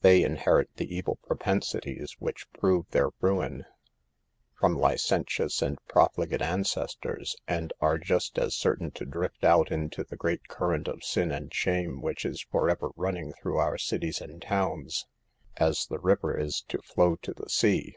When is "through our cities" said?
13.34-14.22